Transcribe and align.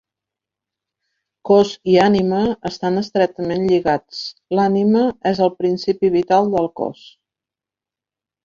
Cos 1.49 1.73
i 1.91 1.97
ànima 2.05 2.39
estan 2.71 2.97
estretament 3.03 3.67
lligats: 3.73 4.25
l'ànima 4.61 5.05
és 5.33 5.43
el 5.49 5.55
principi 5.63 6.15
vital 6.19 6.53
del 6.57 6.73
cos. 6.83 7.05